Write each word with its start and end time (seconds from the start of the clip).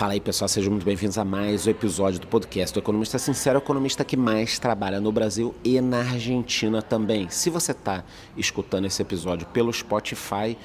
Fala 0.00 0.14
aí 0.14 0.20
pessoal, 0.20 0.48
sejam 0.48 0.70
muito 0.70 0.86
bem-vindos 0.86 1.18
a 1.18 1.26
mais 1.26 1.66
um 1.66 1.70
episódio 1.70 2.18
do 2.18 2.26
podcast 2.26 2.72
do 2.72 2.80
Economista 2.80 3.18
Sincero, 3.18 3.58
o 3.58 3.62
economista 3.62 4.02
que 4.02 4.16
mais 4.16 4.58
trabalha 4.58 4.98
no 4.98 5.12
Brasil 5.12 5.54
e 5.62 5.78
na 5.78 5.98
Argentina 5.98 6.80
também. 6.80 7.28
Se 7.28 7.50
você 7.50 7.72
está 7.72 8.02
escutando 8.34 8.86
esse 8.86 9.02
episódio 9.02 9.46
pelo 9.48 9.70
Spotify, 9.70 10.56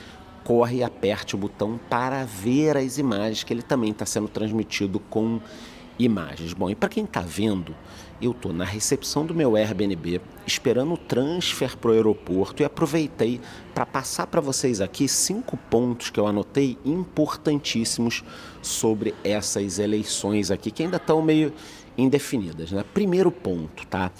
corre 0.45 0.77
e 0.77 0.83
aperte 0.85 1.35
o 1.35 1.37
botão 1.37 1.77
para 1.89 2.23
ver 2.23 2.77
as 2.77 2.97
imagens, 2.97 3.43
que 3.43 3.51
ele 3.51 3.61
também 3.61 3.91
está 3.91 4.05
sendo 4.05 4.29
transmitido 4.29 5.01
com 5.01 5.41
imagens. 5.97 6.53
Bom, 6.53 6.69
e 6.69 6.75
para 6.75 6.89
quem 6.89 7.03
está 7.03 7.21
vendo, 7.21 7.75
eu 8.21 8.31
estou 8.31 8.53
na 8.53 8.63
recepção 8.63 9.25
do 9.25 9.33
meu 9.33 9.55
Airbnb, 9.55 10.21
esperando 10.47 10.93
o 10.93 10.97
transfer 10.97 11.75
para 11.77 11.91
o 11.91 11.93
aeroporto 11.93 12.61
e 12.61 12.65
aproveitei 12.65 13.41
para 13.73 13.85
passar 13.85 14.27
para 14.27 14.41
vocês 14.41 14.81
aqui 14.81 15.07
cinco 15.07 15.57
pontos 15.57 16.09
que 16.09 16.19
eu 16.19 16.27
anotei 16.27 16.77
importantíssimos 16.85 18.23
sobre 18.61 19.13
essas 19.23 19.79
eleições 19.79 20.49
aqui, 20.51 20.71
que 20.71 20.83
ainda 20.83 20.97
estão 20.97 21.21
meio 21.21 21.53
indefinidas. 21.97 22.71
Né? 22.71 22.83
Primeiro 22.93 23.31
ponto, 23.31 23.85
tá? 23.87 24.11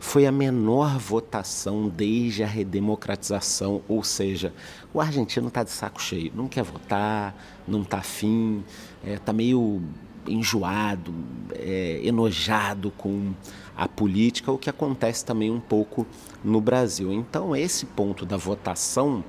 Foi 0.00 0.26
a 0.26 0.32
menor 0.32 0.98
votação 0.98 1.88
desde 1.88 2.42
a 2.42 2.46
redemocratização, 2.46 3.82
ou 3.86 4.02
seja, 4.02 4.52
o 4.92 5.00
argentino 5.00 5.46
está 5.46 5.62
de 5.62 5.70
saco 5.70 6.02
cheio, 6.02 6.32
não 6.34 6.48
quer 6.48 6.64
votar, 6.64 7.36
não 7.68 7.82
está 7.82 7.98
afim, 7.98 8.64
está 9.04 9.30
é, 9.30 9.34
meio 9.34 9.80
enjoado, 10.26 11.12
é, 11.54 12.00
enojado 12.02 12.90
com 12.92 13.32
a 13.76 13.88
política, 13.88 14.52
o 14.52 14.58
que 14.58 14.70
acontece 14.70 15.24
também 15.24 15.50
um 15.50 15.60
pouco 15.60 16.06
no 16.44 16.60
Brasil. 16.60 17.12
Então, 17.12 17.56
esse 17.56 17.86
ponto 17.86 18.24
da 18.24 18.36
votação 18.36 19.24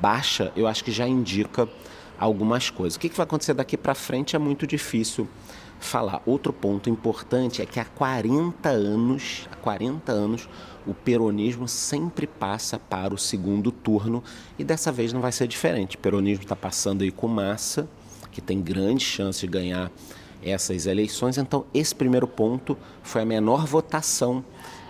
baixa, 0.00 0.52
eu 0.56 0.66
acho 0.66 0.84
que 0.84 0.90
já 0.90 1.06
indica 1.06 1.68
algumas 2.18 2.70
coisas. 2.70 2.96
O 2.96 3.00
que, 3.00 3.08
vai 3.08 3.24
acontecer 3.24 3.54
daqui 3.54 3.76
para 3.76 3.94
frente 3.94 4.36
é 4.36 4.38
muito 4.38 4.66
difícil 4.66 5.28
falar. 5.78 6.22
Outro 6.24 6.52
ponto 6.52 6.88
importante 6.88 7.60
é 7.60 7.66
que 7.66 7.78
há 7.78 7.84
40 7.84 8.68
anos, 8.68 9.48
há 9.52 9.56
40 9.56 10.12
anos, 10.12 10.48
o 10.86 10.94
peronismo 10.94 11.68
sempre 11.68 12.26
passa 12.26 12.78
para 12.78 13.12
o 13.12 13.18
segundo 13.18 13.70
turno 13.70 14.22
e 14.58 14.64
dessa 14.64 14.90
vez 14.90 15.12
não 15.12 15.20
vai 15.20 15.32
ser 15.32 15.46
diferente. 15.46 15.96
O 15.96 15.98
peronismo 15.98 16.44
está 16.44 16.56
passando 16.56 17.02
aí 17.02 17.10
com 17.10 17.28
massa, 17.28 17.88
que 18.30 18.40
tem 18.40 18.60
grande 18.60 19.04
chance 19.04 19.40
de 19.40 19.46
ganhar 19.46 19.90
essas 20.46 20.86
eleições. 20.86 21.36
Então, 21.36 21.66
esse 21.74 21.94
primeiro 21.94 22.26
ponto 22.26 22.76
foi 23.02 23.22
a 23.22 23.26
menor 23.26 23.66
votação 23.66 24.44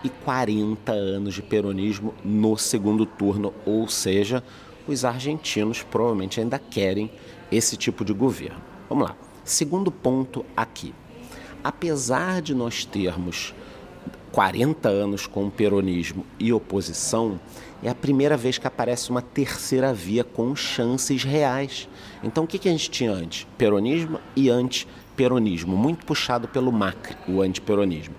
e 0.04 0.08
40 0.08 0.92
anos 0.92 1.34
de 1.34 1.42
peronismo 1.42 2.14
no 2.24 2.56
segundo 2.56 3.06
turno, 3.06 3.52
ou 3.64 3.88
seja, 3.88 4.42
os 4.86 5.04
argentinos 5.04 5.82
provavelmente 5.82 6.38
ainda 6.40 6.58
querem 6.58 7.10
esse 7.50 7.76
tipo 7.76 8.04
de 8.04 8.12
governo. 8.12 8.60
Vamos 8.88 9.08
lá. 9.08 9.16
Segundo 9.44 9.90
ponto 9.90 10.44
aqui. 10.56 10.94
Apesar 11.64 12.42
de 12.42 12.54
nós 12.54 12.84
termos 12.84 13.54
40 14.36 14.90
anos 14.90 15.26
com 15.26 15.48
peronismo 15.48 16.22
e 16.38 16.52
oposição, 16.52 17.40
é 17.82 17.88
a 17.88 17.94
primeira 17.94 18.36
vez 18.36 18.58
que 18.58 18.66
aparece 18.66 19.08
uma 19.08 19.22
terceira 19.22 19.94
via 19.94 20.22
com 20.22 20.54
chances 20.54 21.24
reais. 21.24 21.88
Então, 22.22 22.44
o 22.44 22.46
que, 22.46 22.68
a 22.68 22.70
gente 22.70 22.90
tinha 22.90 23.10
antes? 23.10 23.46
Peronismo 23.56 24.20
e 24.36 24.50
antes 24.50 24.86
peronismo, 25.16 25.74
muito 25.74 26.04
puxado 26.04 26.46
pelo 26.48 26.70
Macri, 26.70 27.16
o 27.26 27.40
antiperonismo. 27.40 28.14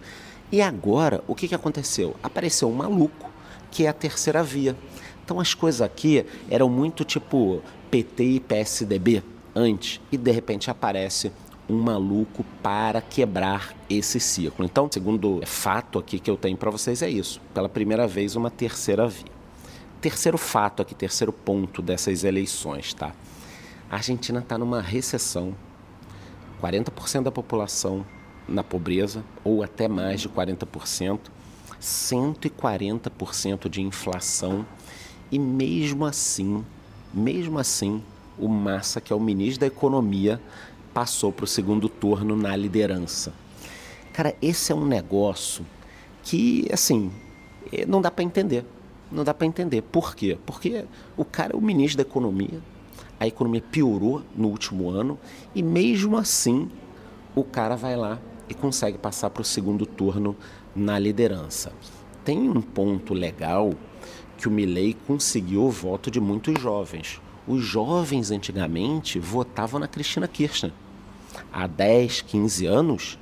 E 0.51 0.59
agora, 0.59 1.23
o 1.27 1.35
que, 1.35 1.47
que 1.47 1.53
aconteceu? 1.53 2.15
Apareceu 2.23 2.67
um 2.67 2.73
maluco, 2.73 3.29
que 3.69 3.85
é 3.85 3.87
a 3.87 3.93
terceira 3.93 4.41
via. 4.41 4.75
Então 5.23 5.39
as 5.39 5.53
coisas 5.53 5.83
aqui 5.83 6.25
eram 6.49 6.67
muito 6.67 7.03
tipo 7.03 7.61
PT 7.91 8.23
e 8.23 8.39
PSDB 8.39 9.21
antes, 9.55 10.01
e 10.11 10.17
de 10.17 10.31
repente 10.31 10.71
aparece 10.71 11.31
um 11.69 11.81
maluco 11.81 12.45
para 12.63 13.01
quebrar 13.01 13.75
esse 13.89 14.19
ciclo. 14.19 14.63
Então, 14.63 14.89
segundo 14.91 15.41
fato 15.45 15.99
aqui 15.99 16.19
que 16.19 16.29
eu 16.29 16.37
tenho 16.37 16.55
para 16.55 16.71
vocês 16.71 17.01
é 17.01 17.09
isso. 17.09 17.41
Pela 17.53 17.67
primeira 17.67 18.07
vez, 18.07 18.35
uma 18.35 18.49
terceira 18.49 19.07
via. 19.07 19.37
Terceiro 19.99 20.37
fato 20.37 20.81
aqui, 20.81 20.95
terceiro 20.95 21.33
ponto 21.33 21.81
dessas 21.81 22.23
eleições, 22.23 22.93
tá? 22.93 23.11
A 23.89 23.95
Argentina 23.95 24.39
está 24.39 24.57
numa 24.57 24.81
recessão 24.81 25.55
40% 26.61 27.23
da 27.23 27.31
população 27.31 28.05
na 28.47 28.63
pobreza, 28.63 29.23
ou 29.43 29.61
até 29.61 29.87
mais 29.87 30.21
de 30.21 30.29
40%, 30.29 31.19
140% 31.81 33.69
de 33.69 33.81
inflação, 33.81 34.65
e 35.31 35.37
mesmo 35.37 36.05
assim, 36.05 36.63
mesmo 37.13 37.59
assim, 37.59 38.01
o 38.37 38.47
Massa, 38.47 39.01
que 39.01 39.11
é 39.11 39.15
o 39.15 39.19
ministro 39.19 39.61
da 39.61 39.67
Economia, 39.67 40.41
passou 40.97 41.31
para 41.31 41.43
o 41.43 41.47
segundo 41.47 41.87
turno 41.87 42.35
na 42.35 42.55
liderança. 42.55 43.31
Cara, 44.11 44.33
esse 44.41 44.71
é 44.71 44.75
um 44.75 44.83
negócio 44.83 45.63
que, 46.23 46.67
assim, 46.73 47.11
eh, 47.71 47.85
não 47.85 48.01
dá 48.01 48.09
para 48.09 48.23
entender. 48.23 48.65
Não 49.11 49.23
dá 49.23 49.31
para 49.31 49.45
entender. 49.45 49.83
Por 49.83 50.15
quê? 50.15 50.39
Porque 50.43 50.85
o 51.15 51.23
cara 51.23 51.53
é 51.53 51.55
o 51.55 51.61
ministro 51.61 51.97
da 51.97 52.09
Economia, 52.09 52.59
a 53.19 53.27
economia 53.27 53.61
piorou 53.61 54.23
no 54.35 54.47
último 54.47 54.89
ano 54.89 55.19
e 55.53 55.61
mesmo 55.61 56.17
assim 56.17 56.67
o 57.35 57.43
cara 57.43 57.75
vai 57.75 57.95
lá 57.95 58.17
e 58.49 58.55
consegue 58.55 58.97
passar 58.97 59.29
para 59.29 59.41
o 59.41 59.45
segundo 59.45 59.85
turno 59.85 60.35
na 60.75 60.97
liderança. 60.97 61.71
Tem 62.25 62.49
um 62.49 62.59
ponto 62.59 63.13
legal 63.13 63.71
que 64.35 64.47
o 64.47 64.51
Milley 64.51 64.97
conseguiu 65.05 65.65
o 65.65 65.69
voto 65.69 66.09
de 66.09 66.19
muitos 66.19 66.59
jovens. 66.59 67.21
Os 67.47 67.63
jovens 67.63 68.31
antigamente 68.31 69.19
votavam 69.19 69.79
na 69.79 69.87
Cristina 69.87 70.27
Kirchner. 70.27 70.73
Há 71.51 71.67
10, 71.67 72.21
15 72.21 72.65
anos, 72.65 73.19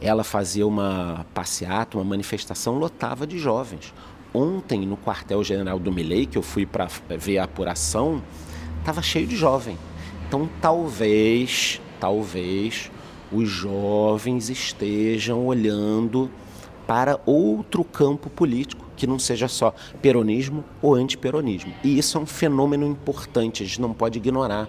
ela 0.00 0.24
fazia 0.24 0.66
uma 0.66 1.26
passeata, 1.34 1.96
uma 1.96 2.04
manifestação, 2.04 2.78
lotava 2.78 3.26
de 3.26 3.38
jovens. 3.38 3.92
Ontem, 4.32 4.86
no 4.86 4.96
quartel-general 4.96 5.78
do 5.78 5.92
Milley, 5.92 6.26
que 6.26 6.36
eu 6.36 6.42
fui 6.42 6.66
para 6.66 6.88
ver 7.18 7.38
a 7.38 7.44
apuração, 7.44 8.22
estava 8.80 9.00
cheio 9.00 9.26
de 9.26 9.36
jovem. 9.36 9.78
Então 10.26 10.48
talvez, 10.60 11.80
talvez 12.00 12.90
os 13.30 13.48
jovens 13.48 14.50
estejam 14.50 15.46
olhando 15.46 16.30
para 16.86 17.20
outro 17.24 17.82
campo 17.82 18.28
político 18.28 18.84
que 18.96 19.06
não 19.06 19.18
seja 19.18 19.48
só 19.48 19.74
peronismo 20.00 20.64
ou 20.82 20.94
antiperonismo. 20.94 21.72
E 21.82 21.98
isso 21.98 22.18
é 22.18 22.20
um 22.20 22.26
fenômeno 22.26 22.86
importante, 22.86 23.62
a 23.62 23.66
gente 23.66 23.80
não 23.80 23.92
pode 23.92 24.18
ignorar. 24.18 24.68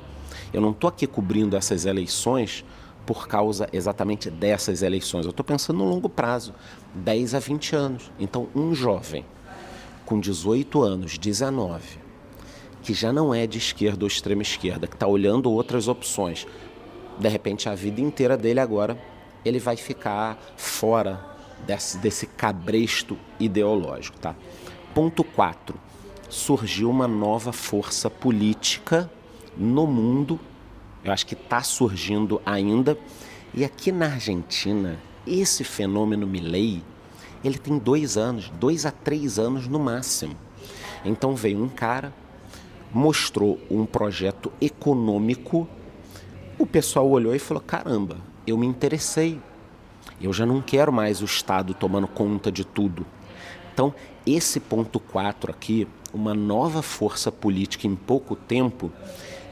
Eu 0.53 0.61
não 0.61 0.71
estou 0.71 0.87
aqui 0.87 1.05
cobrindo 1.05 1.55
essas 1.55 1.85
eleições 1.85 2.63
por 3.05 3.27
causa 3.27 3.67
exatamente 3.71 4.29
dessas 4.29 4.81
eleições. 4.81 5.25
Eu 5.25 5.31
estou 5.31 5.45
pensando 5.45 5.77
no 5.77 5.85
longo 5.85 6.09
prazo, 6.09 6.53
10 6.93 7.35
a 7.35 7.39
20 7.39 7.75
anos. 7.75 8.11
Então, 8.19 8.47
um 8.55 8.73
jovem 8.73 9.25
com 10.05 10.19
18 10.19 10.81
anos, 10.81 11.17
19, 11.17 11.99
que 12.83 12.93
já 12.93 13.11
não 13.11 13.33
é 13.33 13.47
de 13.47 13.57
esquerda 13.57 14.05
ou 14.05 14.07
extrema 14.07 14.41
esquerda, 14.41 14.87
que 14.87 14.95
está 14.95 15.07
olhando 15.07 15.51
outras 15.51 15.87
opções, 15.87 16.45
de 17.17 17.27
repente 17.27 17.67
a 17.67 17.75
vida 17.75 18.01
inteira 18.01 18.37
dele 18.37 18.59
agora 18.59 18.97
ele 19.43 19.59
vai 19.59 19.75
ficar 19.75 20.37
fora 20.57 21.23
desse, 21.65 21.97
desse 21.97 22.27
cabresto 22.27 23.17
ideológico. 23.39 24.17
Tá? 24.17 24.35
Ponto 24.93 25.23
4. 25.23 25.77
Surgiu 26.29 26.89
uma 26.89 27.07
nova 27.07 27.51
força 27.51 28.09
política 28.09 29.09
no 29.55 29.87
mundo, 29.87 30.39
eu 31.05 31.13
acho 31.13 31.25
que 31.25 31.35
está 31.35 31.61
surgindo 31.61 32.41
ainda, 32.45 32.97
e 33.53 33.63
aqui 33.63 33.91
na 33.91 34.07
Argentina, 34.07 34.99
esse 35.25 35.63
fenômeno 35.63 36.27
Milley, 36.27 36.83
ele 37.43 37.57
tem 37.57 37.77
dois 37.77 38.17
anos, 38.17 38.49
dois 38.59 38.85
a 38.85 38.91
três 38.91 39.39
anos 39.39 39.67
no 39.67 39.79
máximo. 39.79 40.35
Então 41.05 41.35
veio 41.35 41.63
um 41.63 41.69
cara 41.69 42.11
mostrou 42.95 43.59
um 43.69 43.85
projeto 43.85 44.53
econômico, 44.61 45.67
o 46.57 46.65
pessoal 46.65 47.09
olhou 47.09 47.35
e 47.35 47.39
falou: 47.39 47.61
caramba, 47.61 48.17
eu 48.47 48.57
me 48.57 48.65
interessei. 48.65 49.37
Eu 50.21 50.31
já 50.31 50.45
não 50.45 50.61
quero 50.61 50.93
mais 50.93 51.21
o 51.21 51.25
Estado 51.25 51.73
tomando 51.73 52.07
conta 52.07 52.49
de 52.49 52.63
tudo. 52.63 53.05
Então, 53.73 53.93
esse 54.25 54.61
ponto 54.61 54.97
4 54.97 55.51
aqui, 55.51 55.85
uma 56.13 56.33
nova 56.33 56.81
força 56.81 57.29
política 57.29 57.85
em 57.85 57.95
pouco 57.97 58.33
tempo, 58.33 58.89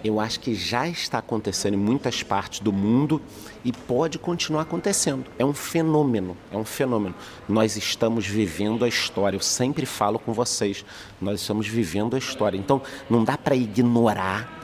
eu 0.04 0.20
acho 0.20 0.40
que 0.40 0.54
já 0.54 0.88
está 0.88 1.20
acontecendo 1.20 1.76
em 1.76 1.78
muitas 1.78 2.22
partes 2.22 2.60
do 2.60 2.74
mundo 2.74 3.22
e 3.64 3.72
pode 3.72 4.20
continuar 4.20 4.64
acontecendo. 4.64 5.26
É 5.40 5.46
um 5.46 5.54
fenômeno, 5.54 6.36
é 6.52 6.58
um 6.58 6.66
fenômeno. 6.66 7.16
Nós 7.48 7.78
estamos 7.78 8.28
vivendo 8.28 8.84
a 8.84 8.88
história. 8.88 9.38
Eu 9.38 9.42
sempre 9.42 9.86
falo 9.86 10.20
com 10.20 10.34
vocês, 10.34 10.84
nós 11.22 11.40
estamos 11.40 11.68
vivendo 11.68 12.16
a 12.16 12.20
história. 12.20 12.58
Então, 12.58 12.82
não 13.10 13.24
dá 13.24 13.38
para 13.38 13.56
ignorar 13.56 14.62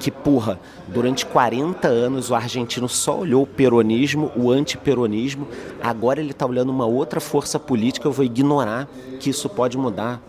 que, 0.00 0.10
porra, 0.10 0.58
durante 0.88 1.24
40 1.24 1.86
anos 1.86 2.28
o 2.28 2.34
argentino 2.34 2.88
só 2.88 3.20
olhou 3.20 3.44
o 3.44 3.46
peronismo, 3.46 4.32
o 4.34 4.50
antiperonismo, 4.50 5.46
agora 5.80 6.20
ele 6.20 6.32
está 6.32 6.44
olhando 6.44 6.70
uma 6.70 6.86
outra 6.86 7.20
força 7.20 7.56
política, 7.60 8.08
eu 8.08 8.12
vou 8.12 8.24
ignorar 8.24 8.88
que 9.20 9.30
isso 9.30 9.48
pode 9.48 9.78
mudar. 9.78 10.20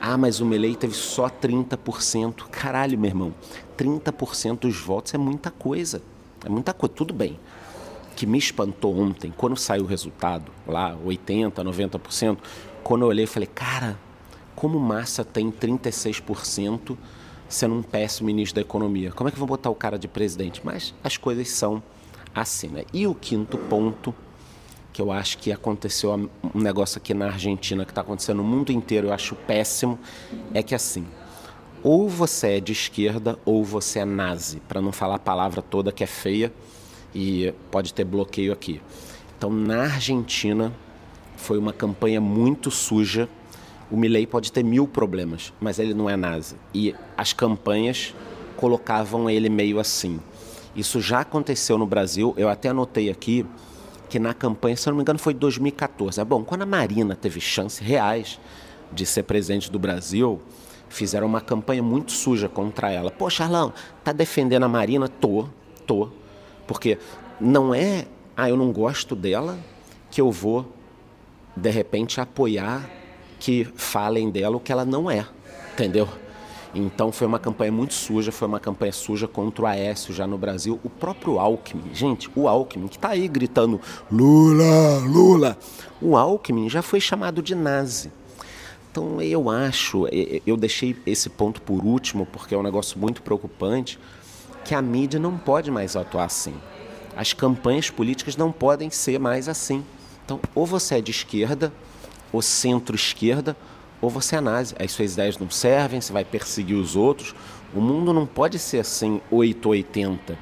Ah, 0.00 0.16
mas 0.16 0.40
o 0.40 0.46
Milley 0.46 0.76
teve 0.76 0.94
só 0.94 1.28
30%. 1.28 2.44
Caralho, 2.50 2.98
meu 2.98 3.08
irmão. 3.08 3.34
30% 3.76 4.60
dos 4.60 4.76
votos 4.78 5.14
é 5.14 5.18
muita 5.18 5.50
coisa. 5.50 6.02
É 6.44 6.48
muita 6.48 6.72
coisa. 6.72 6.94
Tudo 6.94 7.12
bem. 7.14 7.38
que 8.16 8.26
me 8.26 8.36
espantou 8.36 8.98
ontem, 8.98 9.32
quando 9.36 9.56
saiu 9.56 9.84
o 9.84 9.86
resultado, 9.86 10.50
lá 10.66 10.96
80%, 11.06 11.52
90%, 11.52 12.38
quando 12.82 13.02
eu 13.02 13.08
olhei, 13.08 13.26
falei, 13.26 13.46
cara, 13.46 13.96
como 14.56 14.80
Massa 14.80 15.24
tem 15.24 15.52
36% 15.52 16.96
sendo 17.48 17.76
um 17.76 17.82
péssimo 17.82 18.26
ministro 18.26 18.56
da 18.56 18.60
Economia? 18.60 19.12
Como 19.12 19.28
é 19.28 19.30
que 19.30 19.38
vão 19.38 19.46
botar 19.46 19.70
o 19.70 19.74
cara 19.74 19.96
de 19.96 20.08
presidente? 20.08 20.60
Mas 20.64 20.92
as 21.04 21.16
coisas 21.16 21.48
são 21.50 21.80
assim, 22.34 22.66
né? 22.66 22.84
E 22.92 23.06
o 23.06 23.14
quinto 23.14 23.56
ponto, 23.56 24.12
que 24.98 25.02
eu 25.02 25.12
acho 25.12 25.38
que 25.38 25.52
aconteceu 25.52 26.12
um 26.12 26.60
negócio 26.60 26.98
aqui 26.98 27.14
na 27.14 27.26
Argentina, 27.26 27.84
que 27.84 27.92
está 27.92 28.00
acontecendo 28.00 28.38
no 28.38 28.42
mundo 28.42 28.72
inteiro, 28.72 29.06
eu 29.06 29.12
acho 29.12 29.36
péssimo, 29.36 29.96
é 30.52 30.60
que 30.60 30.74
assim, 30.74 31.06
ou 31.84 32.08
você 32.08 32.56
é 32.56 32.60
de 32.60 32.72
esquerda 32.72 33.38
ou 33.44 33.64
você 33.64 34.00
é 34.00 34.04
nazi, 34.04 34.60
para 34.66 34.80
não 34.80 34.90
falar 34.90 35.14
a 35.14 35.18
palavra 35.20 35.62
toda 35.62 35.92
que 35.92 36.02
é 36.02 36.06
feia 36.08 36.52
e 37.14 37.54
pode 37.70 37.94
ter 37.94 38.02
bloqueio 38.02 38.52
aqui. 38.52 38.82
Então, 39.36 39.52
na 39.52 39.82
Argentina, 39.82 40.72
foi 41.36 41.58
uma 41.58 41.72
campanha 41.72 42.20
muito 42.20 42.68
suja. 42.68 43.28
O 43.92 43.96
Milley 43.96 44.26
pode 44.26 44.50
ter 44.50 44.64
mil 44.64 44.88
problemas, 44.88 45.52
mas 45.60 45.78
ele 45.78 45.94
não 45.94 46.10
é 46.10 46.16
nazi. 46.16 46.56
E 46.74 46.92
as 47.16 47.32
campanhas 47.32 48.16
colocavam 48.56 49.30
ele 49.30 49.48
meio 49.48 49.78
assim. 49.78 50.18
Isso 50.74 51.00
já 51.00 51.20
aconteceu 51.20 51.78
no 51.78 51.86
Brasil. 51.86 52.34
Eu 52.36 52.48
até 52.48 52.70
anotei 52.70 53.08
aqui 53.08 53.46
que 54.08 54.18
na 54.18 54.32
campanha, 54.32 54.76
se 54.76 54.88
eu 54.88 54.92
não 54.92 54.96
me 54.96 55.02
engano, 55.02 55.18
foi 55.18 55.34
2014. 55.34 56.20
É 56.20 56.24
bom, 56.24 56.42
quando 56.44 56.62
a 56.62 56.66
Marina 56.66 57.14
teve 57.14 57.40
chances 57.40 57.78
reais 57.78 58.40
de 58.92 59.04
ser 59.04 59.24
presidente 59.24 59.70
do 59.70 59.78
Brasil, 59.78 60.40
fizeram 60.88 61.26
uma 61.26 61.40
campanha 61.40 61.82
muito 61.82 62.12
suja 62.12 62.48
contra 62.48 62.90
ela. 62.90 63.10
Pô, 63.10 63.28
Charlão, 63.28 63.72
tá 64.02 64.12
defendendo 64.12 64.64
a 64.64 64.68
Marina? 64.68 65.08
Tô, 65.08 65.46
tô. 65.86 66.08
Porque 66.66 66.98
não 67.40 67.74
é, 67.74 68.06
ah, 68.36 68.48
eu 68.48 68.56
não 68.56 68.72
gosto 68.72 69.14
dela, 69.14 69.58
que 70.10 70.20
eu 70.20 70.30
vou, 70.30 70.72
de 71.54 71.70
repente, 71.70 72.20
apoiar 72.20 72.88
que 73.38 73.64
falem 73.76 74.30
dela 74.30 74.56
o 74.56 74.60
que 74.60 74.72
ela 74.72 74.84
não 74.84 75.10
é, 75.10 75.24
entendeu? 75.72 76.08
Então 76.74 77.10
foi 77.10 77.26
uma 77.26 77.38
campanha 77.38 77.72
muito 77.72 77.94
suja, 77.94 78.30
foi 78.30 78.46
uma 78.46 78.60
campanha 78.60 78.92
suja 78.92 79.26
contra 79.26 79.64
o 79.64 79.66
Aécio 79.66 80.12
já 80.12 80.26
no 80.26 80.36
Brasil. 80.36 80.78
O 80.84 80.90
próprio 80.90 81.38
Alckmin, 81.38 81.94
gente, 81.94 82.30
o 82.36 82.46
Alckmin 82.46 82.88
que 82.88 82.96
está 82.96 83.10
aí 83.10 83.26
gritando 83.26 83.80
Lula, 84.10 84.98
Lula, 85.06 85.58
o 86.00 86.16
Alckmin 86.16 86.68
já 86.68 86.82
foi 86.82 87.00
chamado 87.00 87.42
de 87.42 87.54
nazi. 87.54 88.12
Então 88.90 89.20
eu 89.22 89.48
acho, 89.48 90.06
eu 90.46 90.56
deixei 90.56 90.96
esse 91.06 91.30
ponto 91.30 91.62
por 91.62 91.84
último 91.84 92.26
porque 92.26 92.54
é 92.54 92.58
um 92.58 92.62
negócio 92.62 92.98
muito 92.98 93.22
preocupante, 93.22 93.98
que 94.64 94.74
a 94.74 94.82
mídia 94.82 95.18
não 95.18 95.38
pode 95.38 95.70
mais 95.70 95.96
atuar 95.96 96.24
assim. 96.24 96.54
As 97.16 97.32
campanhas 97.32 97.90
políticas 97.90 98.36
não 98.36 98.52
podem 98.52 98.90
ser 98.90 99.18
mais 99.18 99.48
assim. 99.48 99.84
Então, 100.24 100.38
ou 100.54 100.66
você 100.66 100.96
é 100.96 101.00
de 101.00 101.10
esquerda, 101.10 101.72
ou 102.30 102.42
centro-esquerda, 102.42 103.56
ou 104.00 104.10
você 104.10 104.36
é 104.36 104.40
nazi. 104.40 104.74
As 104.78 104.92
suas 104.92 105.12
ideias 105.12 105.38
não 105.38 105.50
servem, 105.50 106.00
você 106.00 106.12
vai 106.12 106.24
perseguir 106.24 106.76
os 106.76 106.96
outros. 106.96 107.34
O 107.74 107.80
mundo 107.80 108.12
não 108.12 108.26
pode 108.26 108.58
ser 108.58 108.80
assim 108.80 109.20
880. 109.30 110.38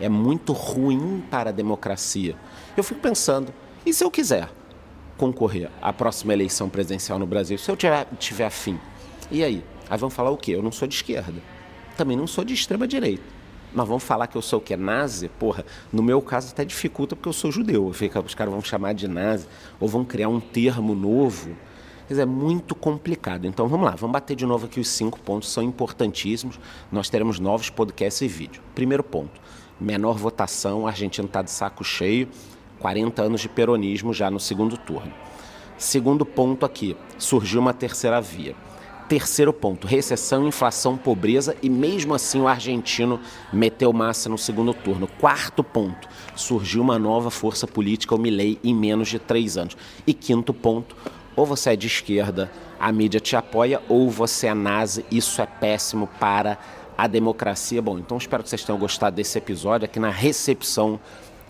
É 0.00 0.08
muito 0.08 0.52
ruim 0.52 1.22
para 1.30 1.50
a 1.50 1.52
democracia. 1.52 2.36
Eu 2.76 2.84
fico 2.84 3.00
pensando, 3.00 3.52
e 3.84 3.92
se 3.92 4.04
eu 4.04 4.10
quiser 4.10 4.48
concorrer 5.16 5.70
à 5.82 5.92
próxima 5.92 6.32
eleição 6.32 6.68
presidencial 6.68 7.18
no 7.18 7.26
Brasil, 7.26 7.58
se 7.58 7.68
eu 7.70 7.76
tiver, 7.76 8.06
tiver 8.18 8.46
afim? 8.46 8.78
E 9.30 9.42
aí? 9.42 9.64
Aí 9.90 9.98
vão 9.98 10.10
falar 10.10 10.30
o 10.30 10.36
quê? 10.36 10.52
Eu 10.52 10.62
não 10.62 10.70
sou 10.70 10.86
de 10.86 10.94
esquerda. 10.94 11.42
Também 11.96 12.16
não 12.16 12.26
sou 12.26 12.44
de 12.44 12.54
extrema 12.54 12.86
direita. 12.86 13.24
Mas 13.74 13.86
vamos 13.86 14.04
falar 14.04 14.26
que 14.28 14.36
eu 14.36 14.42
sou 14.42 14.60
o 14.60 14.62
que? 14.62 14.76
Nazi? 14.76 15.28
Porra, 15.28 15.64
no 15.92 16.02
meu 16.02 16.22
caso 16.22 16.52
até 16.52 16.64
dificulta 16.64 17.16
porque 17.16 17.28
eu 17.28 17.32
sou 17.32 17.50
judeu. 17.50 17.92
Fica, 17.92 18.20
os 18.20 18.34
caras 18.34 18.52
vão 18.52 18.62
chamar 18.62 18.94
de 18.94 19.08
nazi, 19.08 19.46
ou 19.80 19.88
vão 19.88 20.04
criar 20.04 20.28
um 20.28 20.40
termo 20.40 20.94
novo 20.94 21.56
Dizer, 22.08 22.22
é 22.22 22.26
muito 22.26 22.74
complicado. 22.74 23.46
Então 23.46 23.68
vamos 23.68 23.86
lá, 23.86 23.94
vamos 23.94 24.12
bater 24.12 24.34
de 24.34 24.46
novo 24.46 24.66
aqui 24.66 24.80
os 24.80 24.88
cinco 24.88 25.20
pontos, 25.20 25.50
são 25.50 25.62
importantíssimos. 25.62 26.58
Nós 26.90 27.10
teremos 27.10 27.38
novos 27.38 27.68
podcasts 27.68 28.22
e 28.22 28.28
vídeo. 28.28 28.62
Primeiro 28.74 29.02
ponto: 29.02 29.40
menor 29.78 30.16
votação, 30.16 30.86
a 30.86 30.90
Argentina 30.90 31.26
está 31.26 31.42
de 31.42 31.50
saco 31.50 31.84
cheio, 31.84 32.28
40 32.78 33.22
anos 33.22 33.40
de 33.40 33.48
peronismo 33.48 34.14
já 34.14 34.30
no 34.30 34.40
segundo 34.40 34.76
turno. 34.76 35.12
Segundo 35.76 36.24
ponto 36.24 36.64
aqui: 36.64 36.96
surgiu 37.18 37.60
uma 37.60 37.74
terceira 37.74 38.20
via. 38.20 38.56
Terceiro 39.08 39.52
ponto: 39.52 39.86
recessão, 39.86 40.46
inflação, 40.48 40.96
pobreza 40.96 41.56
e 41.62 41.70
mesmo 41.70 42.14
assim 42.14 42.40
o 42.40 42.48
argentino 42.48 43.20
meteu 43.52 43.92
massa 43.92 44.28
no 44.28 44.36
segundo 44.36 44.72
turno. 44.72 45.08
Quarto 45.20 45.62
ponto: 45.62 46.08
surgiu 46.34 46.82
uma 46.82 46.98
nova 46.98 47.30
força 47.30 47.66
política, 47.66 48.14
o 48.14 48.18
Milei, 48.18 48.58
em 48.64 48.74
menos 48.74 49.08
de 49.08 49.18
três 49.18 49.56
anos. 49.56 49.76
E 50.06 50.12
quinto 50.12 50.52
ponto: 50.52 50.96
ou 51.38 51.46
você 51.46 51.70
é 51.70 51.76
de 51.76 51.86
esquerda, 51.86 52.50
a 52.80 52.90
mídia 52.90 53.20
te 53.20 53.36
apoia, 53.36 53.80
ou 53.88 54.10
você 54.10 54.48
é 54.48 54.54
nazi, 54.54 55.04
isso 55.08 55.40
é 55.40 55.46
péssimo 55.46 56.08
para 56.18 56.58
a 56.96 57.06
democracia. 57.06 57.80
Bom, 57.80 57.96
então 57.96 58.18
espero 58.18 58.42
que 58.42 58.48
vocês 58.48 58.64
tenham 58.64 58.76
gostado 58.76 59.14
desse 59.14 59.38
episódio 59.38 59.84
aqui 59.84 60.00
na 60.00 60.10
recepção 60.10 60.98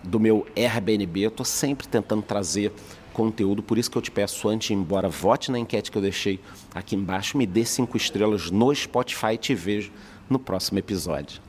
do 0.05 0.21
meu 0.21 0.47
Airbnb. 0.55 1.23
Eu 1.23 1.31
estou 1.31 1.47
sempre 1.47 1.89
tentando 1.89 2.21
trazer 2.21 2.71
conteúdo, 3.15 3.63
por 3.63 3.79
isso 3.79 3.91
que 3.91 3.97
eu 3.97 4.03
te 4.03 4.11
peço 4.11 4.47
antes 4.51 4.69
de 4.69 4.75
ir 4.75 4.77
embora, 4.77 5.09
vote 5.09 5.51
na 5.51 5.59
enquete 5.59 5.91
que 5.91 5.97
eu 5.97 6.03
deixei 6.03 6.39
aqui 6.75 6.95
embaixo, 6.95 7.39
me 7.39 7.47
dê 7.47 7.65
cinco 7.65 7.97
estrelas 7.97 8.51
no 8.51 8.75
Spotify 8.75 9.33
e 9.33 9.39
te 9.39 9.55
vejo 9.55 9.91
no 10.29 10.39
próximo 10.39 10.79
episódio. 10.79 11.48